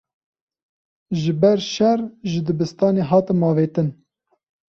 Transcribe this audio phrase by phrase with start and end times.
[1.19, 1.99] Ji ber şer
[2.29, 3.87] ji dibistanê hatim avêtin.